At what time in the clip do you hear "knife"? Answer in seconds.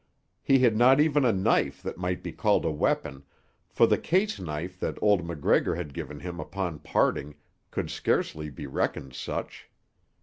1.31-1.83, 4.39-4.79